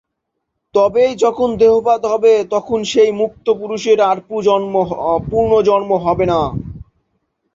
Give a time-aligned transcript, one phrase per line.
[0.75, 4.17] তবেই যখন দেহপাত হবে, তখন সেই মুক্ত পুরুষের আর
[5.31, 6.39] পুনর্জন্ম হবে না।